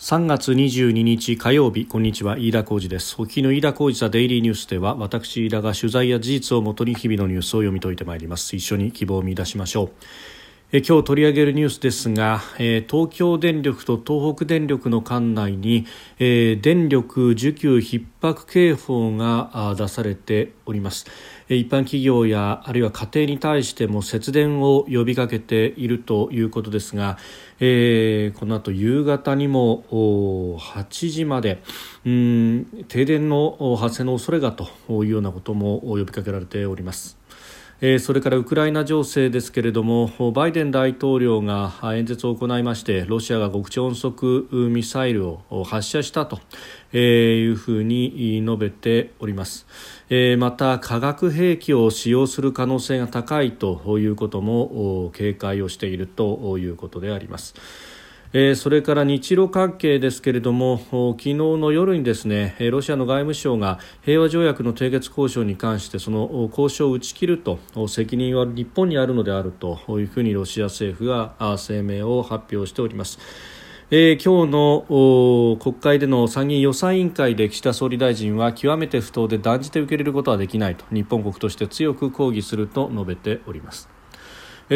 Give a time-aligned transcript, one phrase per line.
[0.00, 3.16] 3月22日火曜日こんにちは飯田浩二です。
[3.18, 8.56] 沖の飯田浩二ザデイリーニュースでは私飯田が取材や事実をもとに日々のニュースを読み解いてまいります。
[8.56, 9.90] 一緒に希望を見出しましょう。
[10.72, 15.84] え今日取り上げるニュースですが、え東京電力と東北電力の管内に、
[16.20, 21.06] え電力需給逼迫警報が出されております。
[21.48, 27.18] 一般企業やあるいは家庭に対しても節電を呼びかけているということですが、
[27.58, 29.82] えー、この後夕方にも
[30.60, 31.60] 8時まで
[32.06, 37.19] うん停電の発生の恐れがというようなことも呼びかけられております。
[37.98, 46.40] それからウクライナ情勢ですけれどもバイデン大統領が演説を行いましてロシアが極超音速ミサイルを発射したと
[46.94, 49.66] いうふうに述べております、
[50.36, 57.54] また化学兵器を使用する可能性が高いということも警戒をしているということであります。
[58.32, 60.78] えー、それから日露関係ですけれども
[61.18, 67.58] 昨日の夜にですねロシアの外務省が平和条約の締結交渉に関してその交渉を打ち切ると
[67.88, 73.18] 責任は日本にあるのであるというふうにロシア政府が声明を発表しております。
[73.92, 83.99] えー、今日の国会での参議院予算委員会で岸田総理大臣は極めて不当で断じて受け入れることはできないと日本国として強く抗議すると述べております。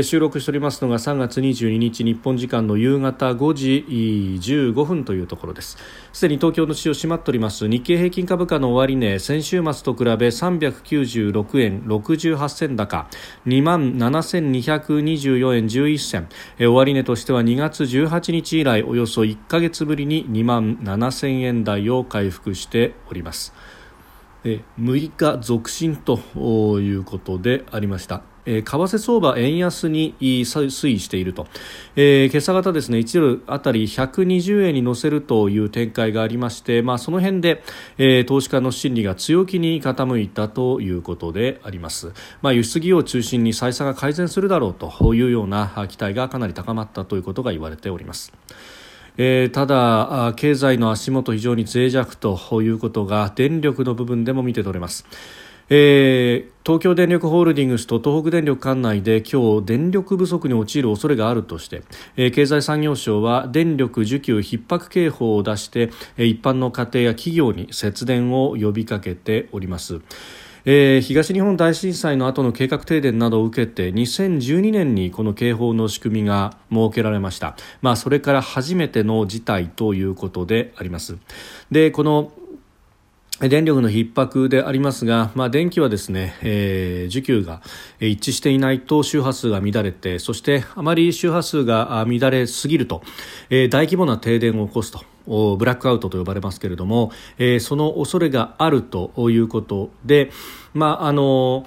[0.03, 5.79] 収録しておりますのが3月22日日本時間の夕方5時15分というところです。
[6.13, 7.69] すでに東京の市場閉まっております。
[7.69, 13.07] 日経平均株価の終値先週末と比べ396円68銭高
[13.47, 16.29] 2万7224円11銭。
[16.59, 23.55] 終値としては2月18日以来およそ1か月ぶりに2万7000円台を回復しております。
[24.45, 26.19] 6日続伸と
[26.81, 28.34] いうことでありました。
[28.47, 31.47] え為替相場円安に推移していると、
[31.97, 37.63] えー、今朝方ですね1ドルあたり120円に乗せるという展開がありまして、まあ、その辺で、
[37.99, 42.13] えー、投資家の心理が強気に傾いたということであります、
[42.43, 48.33] まあ、輸出業を中心に採算が改善するだろうというような期待がかなり高まったということが言われております。
[49.17, 55.07] えー、ただ経済の足元非常に脆弱ということが電力の部分でも見て取れます。
[55.71, 61.83] えー、東京電力ホールディングスと東北電力管内で今日電力不足に陥る恐れがあるとして、
[62.17, 70.01] えー、経済産業省は電力需給逼迫警報を出して、えー、一般の家庭や企業に節電を呼びかけております。
[70.67, 81.19] えー、東日本大震災の後の計画停電などを受けて2012年にこの警報の仕組みが設けられました、まあ、それから初めての事態ということであります
[81.71, 82.33] でこの
[83.41, 87.63] 電力の逼迫でありますが、まあ、電気はですね、えー、需給が
[87.99, 93.03] 一致していないと周波数が乱れてそしてあまり周波数が乱れすぎると、
[93.51, 95.05] えー、大規模な停電を起こすと
[95.57, 100.31] ブラックアウトと呼ばれますけれども、えー、その恐れがあるということで、
[100.75, 101.67] まああの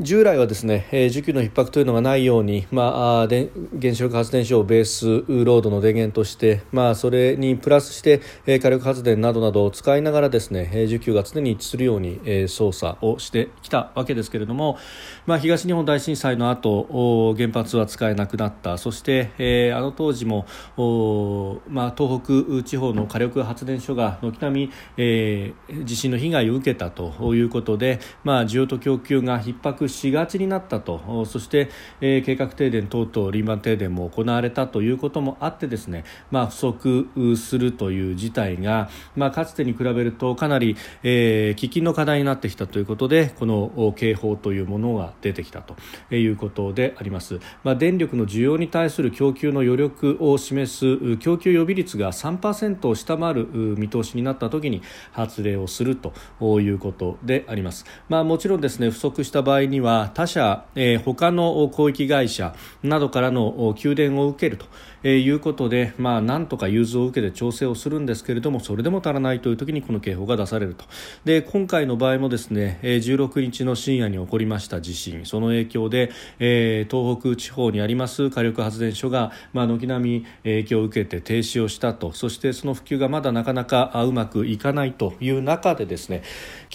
[0.00, 14.78] 従来はですね、えー、需給の逼迫というのがないように、まあ、で原子力発電所をベースロードの電源として、まあ、それにプラスして、えー、火力発電などなどを使いながらですね、えー、需給が常に一致するように、えー、操作をしてきたわけですけれども、
[15.26, 18.78] まあ、東日本大震災の後原発は使えなくなった。
[18.78, 31.24] そして、えー、あの当時もおまあ、東北地方の火力発電所が軒並み、えー、地震の被害を受けたということで、まあ、需要と供給が逼迫しがちになったと。
[31.26, 31.70] そして、
[32.00, 45.76] えー、計画停電等々輪番停電も行われたということもあってですね、まあ、不足するという事態が、まあ、かつてに比べるとかなり、えー、喫緊の課題になってきたということでこの警報というものが出てきたと。
[46.10, 54.82] いうことであります、まあ、電力の需要に対する供給の余力を示す供給予備率が3%を下回る見通しになった時に
[55.12, 56.12] 発令をすると
[56.60, 64.66] いうことであります、まあ、もちろんですね不足した場合には他社、えー、他の広域会社などからの給電を受けると。
[65.02, 70.84] えー、いうことで、まあ、なんとか融通を受けて調整をするんですけれどもそれでも足らないという時にこの警報が出されると。
[71.24, 75.24] で今回の場合もですね、え、16日の深夜に起こりました地震。
[75.24, 82.12] その影響で、えー、東北地方にあります火力発電所が、まあ、軒並み影響を受けて停止をしたと。
[82.12, 86.22] そしてその普及がまだなかなかうまくいかないという中でですね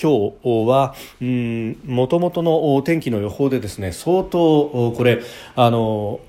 [0.01, 0.95] 今日は
[1.85, 5.21] もともとの天気の予報でですね相当これ
[5.55, 6.19] あの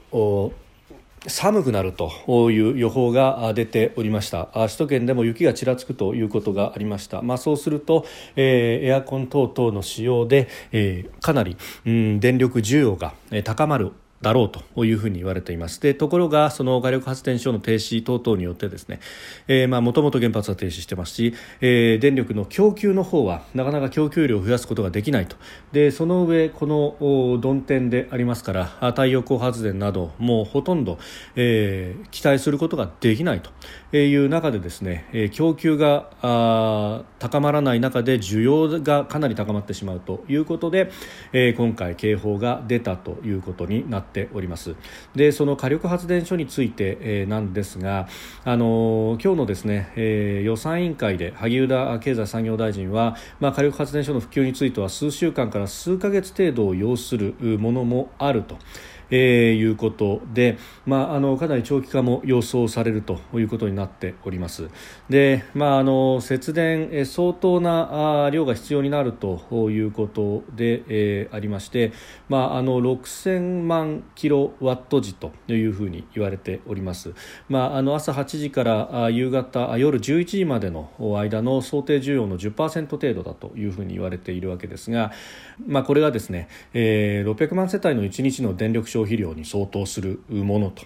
[1.26, 2.10] 寒くなると
[2.50, 4.48] いう予報が出ておりました。
[4.54, 8.06] 首都圏でも雪がちらつくということがありました、まあ、そうすると、
[8.36, 11.56] えー、エアコン等々の使用で、えー、かなり、
[11.86, 19.00] うん、電力需要が高まるだろうというふうに言われていますでところがその火力発電所の停止等々によってですね、
[19.46, 25.36] えー、まあもともと原発は停止してますし、えー、電力の供給の方はなかなか供給量を増やすことができないと。
[25.72, 26.96] でその上この
[27.40, 30.98] 曇天でありますから太陽光発電などもうほとんど、
[31.36, 33.50] えー、期待することができないと。
[33.96, 36.10] いう中でですね、供給が
[37.18, 40.90] 高まらない中で需要がかなり高まってしまうということで、
[41.56, 44.74] 今回警報が出たということになっております
[45.14, 48.08] でその火力発電所について、なんですが
[48.44, 58.58] あの、今日のですね、予算委員会で萩生田経済産業大臣は、まあ、火力発電所の復旧については数週間から数ヶ月程度を要するものもあると。
[59.10, 64.68] えー、いうことで、まあ、あのかなり長期化も予想されるということになっております。
[65.08, 71.92] で、まあ、あの節電、え相当なあ量が必要になるということで、えー、ありまして、
[72.28, 77.12] まあ、あの6000万キロワット時というふうに言われております、
[77.48, 85.12] まあ、あの朝8時から夕方夜11時までの間の想定需要の10%程度だというふうに言われているわけですが、
[85.66, 90.84] まあ、これがですね、えー、600万世帯の1日の電力消消費量に相当するものと、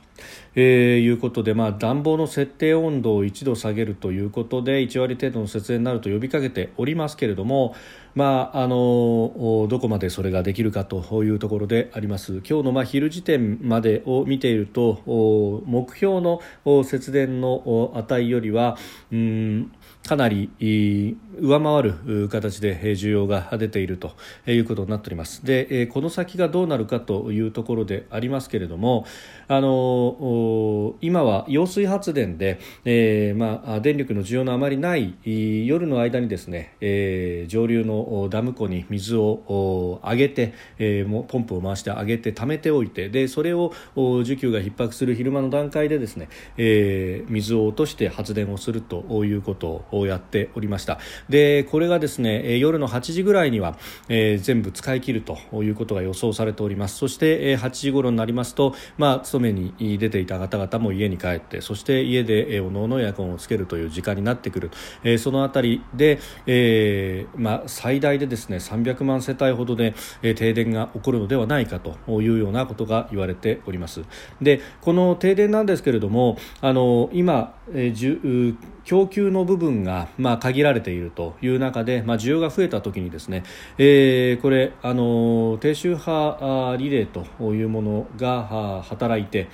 [0.55, 7.75] えー、いうことで、まあ、暖房の設定温度を1度下げるということで1割程度の節電になると呼びかけておりますけれども、
[8.14, 12.43] まあ、あのどこまでそれができるかというところであります。
[12.49, 16.41] 今日のまあ昼時点までを見ていると目標の
[16.85, 18.76] 節電の値よりは
[19.11, 19.73] うん
[20.06, 20.50] かなり
[21.41, 24.12] 上回る形で需要が出ていると
[24.47, 25.44] いうことになっております。
[25.47, 29.06] でこの先がどうなるかというところでありますけれども
[29.49, 35.15] あの今は揚水発電で、えーまあ、電力の需要のあまりない
[35.67, 50.99] 夜の間にですね、えー、上流のダム湖に水を上げて、えー、ポンプを回して上げて溜めておいてでそれを需給が逼迫する昼間の段階でですね、えー、水を落として発電をするということをやっておりました。
[51.28, 53.76] でこれがですね夜の8時ぐらいには、
[54.08, 56.96] えー、全部使い切るということが予想されております。
[56.96, 64.70] そして、えー、8時頃になりますと、まあ、勤めに出ていた方々も家に帰ってそして家で、えー、おのおのエアコンをつけるという時間になってくる、
[65.05, 74.00] えー、そのあたりで、えーまあ、最最大でですね300万世帯ほどで、え、停電が起こるのではないかというようなことが言われております。
[74.41, 83.43] でこの停電なんですけれどもあの今、えー、供給の部分が、まあ、限られているという中で、まあ、需要が増えたときにですね、
[83.77, 89.49] えー、これあの低周波リレーというものが働いて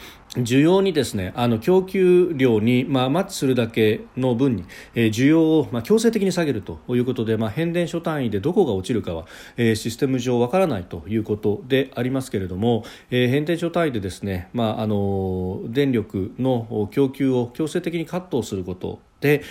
[0.45, 4.65] 需要にですねあの供給量に、まあ、マッチするだけの分に、
[4.95, 9.27] えー、需要を、まあ、強制的に下げるということで、まあ、変電所単位でどこが落ちるかは、
[9.57, 19.43] えー、システム上わからないということでありますけれども、えー、変電所単位でですね、まあ、あの電力の供給を強制的にカットをすることで、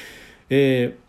[0.50, 1.07] えー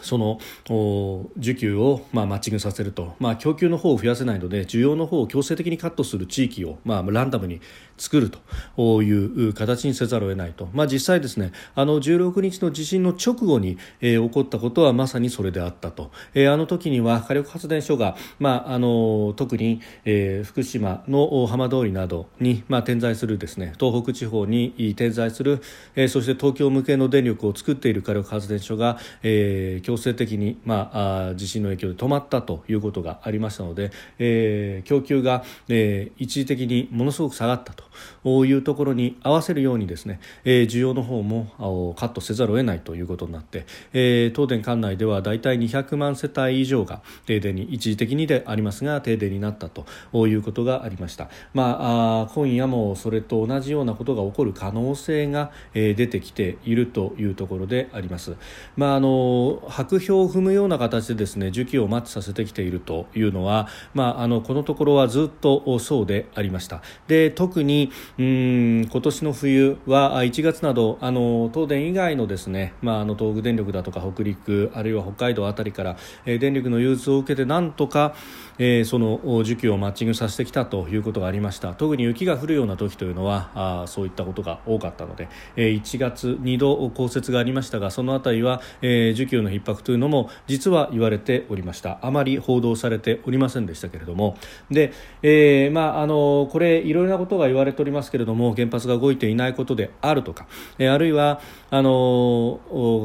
[0.00, 7.60] その需給を、まあ、マッチングさせると、まあ、供給の方を増やせないので需要の方を強制的にカットする地域を、まあ、ランダムに
[8.02, 8.30] 作る
[8.76, 25.62] という形にせざるを得ないと、まあ、実際ですねあの16日の地震の直後に、えー、起こったことはまさにそれであったと、えー、あの時には火力発電所が、まあ、あの特に、えー、福島の浜通りなどに、まあ、点在するですね東北地方に点在する、
[25.94, 37.84] えー、そして東京向けの電力を作っている火力発電所が、えー、強制的に、まあ、あ地震の影響で止まったということがありましたので、えー、供給が、えー、一時的にものすごく下がったと。
[38.22, 49.86] というところに合わせるようにですね、えー、需要の方もカットせざるを得ないということになって、えー、東電管内ではだいたい200万世帯以上が停電に一時的にでありますが停電になったと
[50.26, 58.36] いうことがありました、まあ、あ今夜もそれと同じようなことが起こる可能性が、え、出てきているというところであります、
[58.76, 66.82] まあ、あの白氷を踏むような形でですね需給をマッチさせてきているというのは、まあ、あのこのところはずっとそうでありました。
[67.06, 67.81] で特に
[68.18, 75.96] うん今年の冬は1月などあの東電以外のですね、まあ、あの東北電力だとか北陸あるいは北海道あたりから、
[76.26, 78.14] え、電力の融通を受けてなんとか、
[78.58, 81.74] えー、その需給をマッチングさせてきたということがありました。
[81.74, 91.98] 特に雪が降るような時というのはあそういったことが多かったので、えー、1月2度降雪がありましたがそのあたりは、えー、需給の逼迫というのも実は言われておりました。
[92.02, 94.36] あまり報道されておりませんでしたけれども。
[94.70, 94.92] で、
[95.22, 100.46] えーまあ、あのこれいろいろなことが言われておりますけれども原発が動いていないことであるとか、
[100.78, 101.40] えあるいは
[101.70, 102.60] あの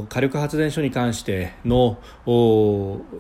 [0.09, 1.97] 火力発電所に関しての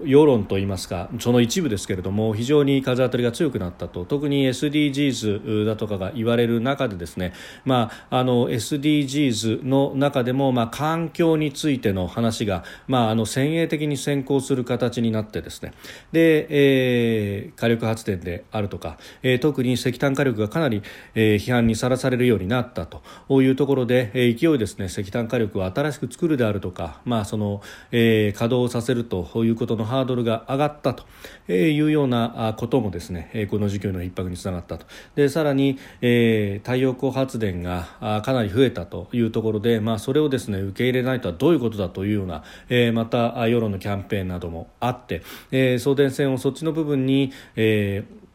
[0.03, 4.05] 世論といいますかその一部ですけれども非常に風当たりが強くなったと。
[4.05, 7.33] 特に SDGs だとかが言われる中でですね、
[7.65, 15.73] まあ、あの SDGs の中でも、まあ、環境についての話が、まあ、あの先鋭的に先行する形になってですね。
[16.11, 20.81] で、えー、火力発電であるとか、えー、特に石炭火力がかなり、
[21.15, 23.01] えー、批判にさらされるようになったと。
[23.41, 31.05] いうところで、えー、勢いですね石炭火力を新しく作るであるとか、まあそのえー、稼働させるということのハードルが上がったと。
[31.49, 34.85] いうようななこともですねこの需給の逼迫につながったと。
[35.15, 45.21] でさらに、えー、太陽光発電がかなり増えたというところで、まあ、それをですね受け入れないとはどういうことだというような、えー、また世論のキャンペーンなどもあって、
[45.51, 48.26] えー、送電線をそっちの部分に、えー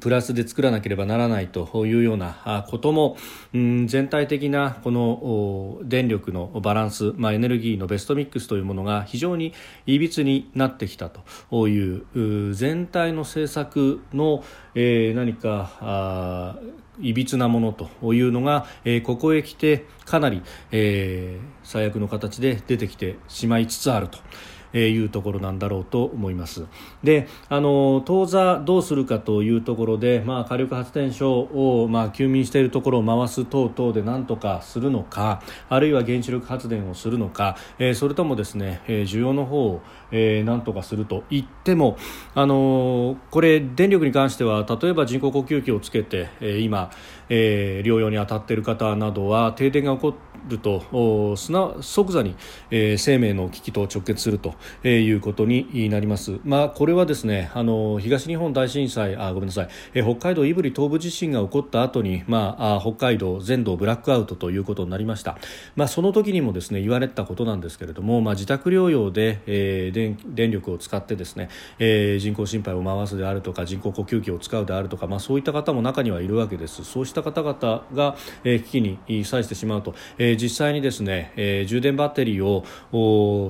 [0.00, 3.16] プラスで作らなければならないというようなことも、
[3.52, 9.52] うん、全体的なこの電力のバランス、まあ、エネルギーのベストミックスというものが非常に
[9.86, 14.42] いびつになってきたという全体の政策の、
[14.74, 16.56] えー、何か
[17.00, 24.18] いびつなものというのが、えー、ここへ来てかなり、えー、最悪の形で出てきてしまいつつあると。
[24.74, 26.66] えいうところなんだろうと思います。
[27.02, 41.96] であの当座どうするかというところで、まあ、火力発電所を、まあ、休眠しているところを回す等々で何とかするのかあるいは原子力発電をするのか、えー、それともですね、えー、需要の方を、えー、何とかすると言っても
[42.34, 46.90] あのこれ電力に関しては例えば人工呼吸器をつけて、えー、今、
[47.28, 51.36] えー、療養に当たっている方などは停電が起こってると
[51.82, 52.36] 即座に、
[52.70, 56.38] えー、生命の危機と直結するとえー、いうことになります。
[56.44, 65.36] まあ、これはですねあの東日本大震災あごめんなさい、えー、北海道胆振東部地震が起こった後に、まあ、あ北海道全土ブラックアウトということになりました。
[65.76, 71.48] まあ、その時にもですね言われたことなんですけれども、まあ、自宅療養で、えー、電電力を使ってですね、
[71.78, 76.84] えー、人工心肺を回すであるとか人工呼吸器を使うであるとか、まあ、そういった方も中にはいるわけです。
[76.84, 82.64] そうした方々が、えー、危機に際してしまうと、えー、実際にですね、えー、充電バッテリーを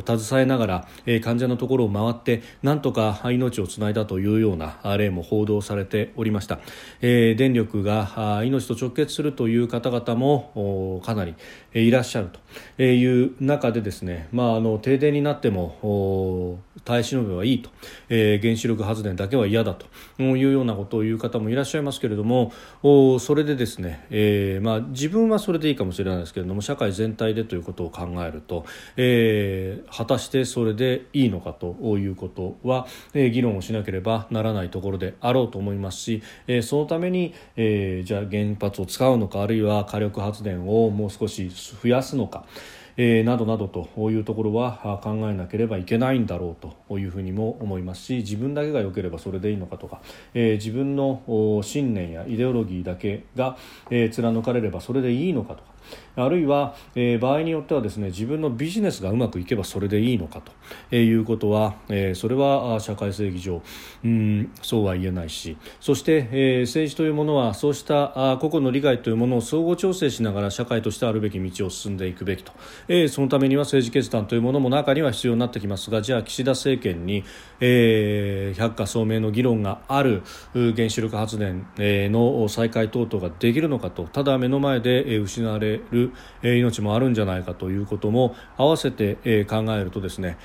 [0.06, 6.58] 携えながら、えー、患者のところを回ってなんとか命をつないだというような例も報道されておりました、
[7.00, 11.34] えー、電力が命と直結するという方々もかなり
[11.72, 12.28] いらっしゃる
[12.76, 17.70] という中でですね、まあ、あの停電になっても耐え忍べばいいと、
[18.08, 19.86] えー、原子力発電だけは嫌だと
[20.22, 28.66] いうようなことを言う方もいらっしゃいますけれどもそれでですね、えーまあ、自分はそれでいいかもしれないですけれども社社会全体でということを考えると、
[28.96, 42.44] えー、果たしてそれでいいのかということは、えー、議論をしなければならないところであろうと思いますし、えー、そのために、えー、じゃあ原発を使うのかあるいは火力発電をもう少し増やすのか。
[42.96, 50.00] えー、などなどというところは考えなければいけないんだろうというふうにも思いますし自分だけが良ければそれでいいのかとか、
[50.32, 53.56] えー、自分の信念やイデオロギーだけが、
[53.90, 55.74] えー、貫かれればそれでいいのかとか
[56.16, 60.42] あるいは、えー、場合によってはですね自分のビジネスがうまくいけばそれでいいのか
[60.90, 63.62] ということは、えー、それは社会正義上
[64.04, 72.52] うんそうは言えないしそして、えー、政治というものはそうしたあ個々の利害というものを相互調整しながら社会としてあるべき道を進んでいくべきと、
[72.88, 77.24] えー、そのためには政治決断というものも中には必要になってきますがじゃあ岸田政権に、
[77.60, 86.03] えー、百花聡明の議論がある原子力発電の再開等々ができるのかとただ目の前で失われる
[86.42, 90.38] 命もあるんじゃないかということも合わせて考えるとですね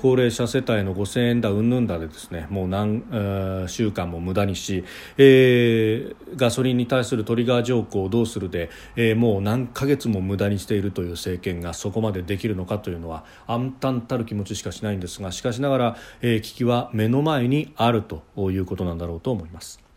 [0.00, 4.84] 高齢者世帯の5000円だうんぬんだでですねもう何週間も無駄にし
[6.36, 8.70] ガソリンに対するトリガー条項をどうするで
[9.14, 19.87] もう何ヶ月も無駄にしているという政権がそこまでできるのかというのは暗淡たる気持ちしかしないんですがしかしながら危機は目の前にあるということなんだろうと思います。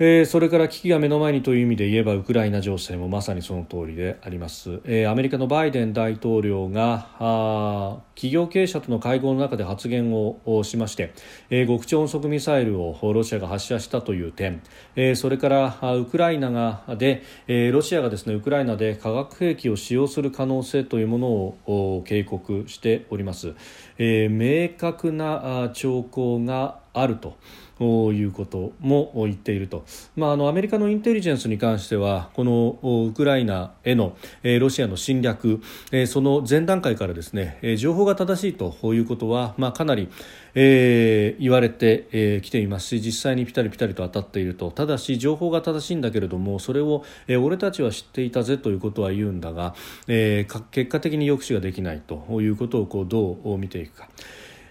[0.00, 11.14] えー、それから危機が目の前にという意味で言えばウクライナ情勢もまさにその通りであります、えー、アメリカのバイデン大統領が企業経営者との会合の中で発言をしまして、
[11.48, 14.62] えー、極超音速ミサイルをロシアが発射したという点、
[14.96, 23.54] えー、それからウクライナがで、えー、ロシアがですねウクライナで化学兵器を使用する可能性というものを警告しております、
[23.98, 27.36] えー、明確な兆候があると
[27.80, 29.84] いうことも言っていると、
[30.16, 35.60] まあ、あのアメリカのインテリジェンスに関してはこのウクライナへの、えー、ロシアの侵略、
[35.90, 40.08] えー、その前段階からですね、えー、情報が正しいということは、まあ、かなり、
[40.54, 44.70] えー、言われてき、えー、ていますし実際にピタリピタリと当たっていると。
[44.70, 49.74] ただし情報が正しいんだけれどもそれを、えー、俺たちは知っていたぜということは言うんだが、
[50.06, 54.08] えー、結果的に抑止ができないということをこうどう見ていくか。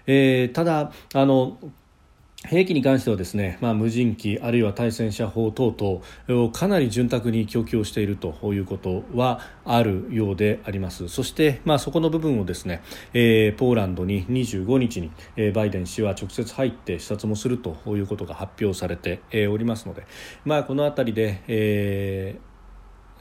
[0.06, 1.58] えー、ただあの
[2.46, 12.82] 兵器に関してはですね、まあ、無人機あるいは対戦車砲等々かなり潤沢に供給をしているということはあるようでありますそして、まあ、そこの部分をですね、
[13.14, 20.06] えー、ポーランドに25日に、えー、バイデン氏は直接入って視察もするということが発表されて、えー、おりますので、
[20.44, 22.53] まあ、この辺りで、えー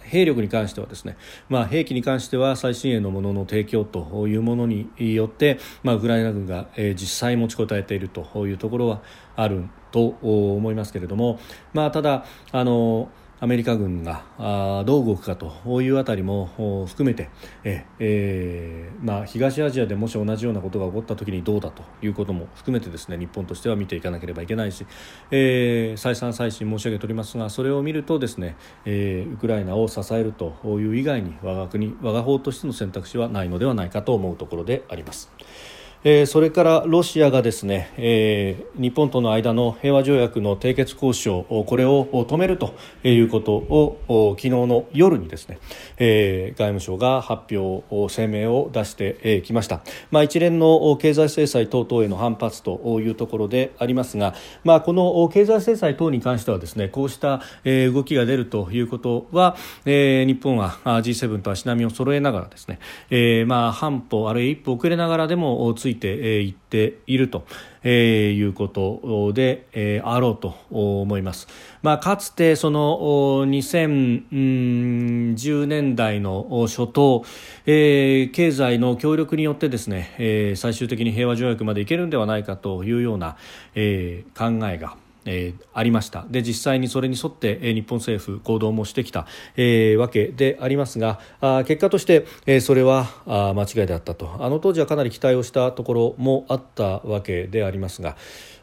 [0.03, 1.17] 兵力に関してはですね、
[1.50, 9.01] まあ、兵器に関しては最新鋭のものの提供というものによって、まあ、ウクライナ軍が、え、実際持ちこたえているというところは
[9.36, 11.39] あると思いますけれども、
[11.74, 13.10] まあ、ただあの
[13.43, 17.29] アメリカ軍があどう動くかというあたりも含めて、
[17.65, 24.85] ええー、まあ、東アジアでもし同じようなことが起こった時にどうだということも含めてですね日本としては見ていかなければいけないし、
[25.29, 35.29] えー、再三再四申し上げておりますがそれを見るとですね、えー、ウクライナを支えるという以外に我が国我が法としての選択肢はないのではないかと思うところであります。
[36.05, 42.74] えー、それからロシアがですね、えー、日本との間の平和条約の締結交渉これを止めると
[43.05, 45.60] いうことを昨日の夜にですね、
[45.98, 49.81] えー、外務省が発表声明を出してきました、
[50.12, 59.55] まあ、一連の経済制裁等々への反発というところでありますが、まあ、この経済制裁等に関してはですねこうした動きが出るということは、
[59.86, 62.79] えー、日本は G7 と足並みを揃えながらですね、
[63.10, 67.47] えー、まあ半歩あるいは一歩遅れながらでもついていっていると。
[67.85, 71.50] いうことで、あろうと思います。
[71.81, 77.25] まあ、かつてその2010年代の初頭、
[77.65, 83.35] 経済の協力によってですね、最終的に平和条約までいけるんではないかというような、
[83.73, 84.23] 考え
[84.79, 84.95] が
[85.25, 86.25] えー、ありました。
[86.30, 89.25] で実際にそれに沿って、えー、日本政府行動もしてきた、
[89.56, 94.36] えー、わけでありますがあ結果として、えー、それはあ間違いであったと。
[94.39, 98.15] あの当時はかなり期待をしたところもあったわけでありますが、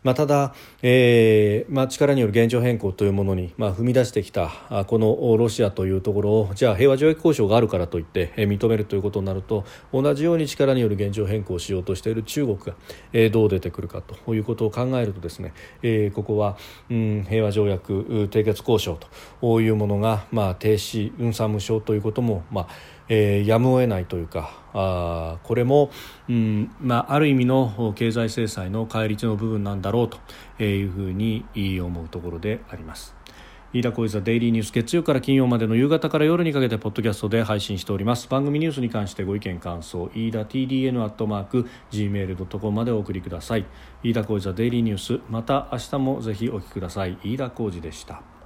[0.02, 4.50] まあ、ただ、えーまあ、力による現状変更というものに、まあ、踏み出してきた
[4.86, 12.74] このロシアというところをじゃあ平和条約交渉があるからといって、えー、認めるということになると同じように力による現状変更をしようとしている中国が、
[13.12, 16.56] えー、どう出てくるかということを考えるとですね、えー、ここは、
[16.90, 18.98] うん、平和条約締結交渉
[19.40, 25.90] というものが、まあ、停止、運算無償ということも、まあえー、やむを得ないというかあこれも、
[26.28, 31.44] うんまあ、ある意味の経済制裁の返り血の部分なんだろうというふうに
[31.80, 33.14] 思うところであります。
[33.72, 38.28] 飯田浩司ザデイリーニュース月曜から金曜までの夕方から夜にかけてポッドキャストで配信しております。
[38.28, 43.66] 番組ニュースに関してご意見感想飯田 TDN アットマーク Gmail.com までお送りください。
[44.02, 47.16] 飯田浩司ザデイリーニュースまた明日もぜひお聞きください。
[47.22, 48.39] 飯田浩司でした。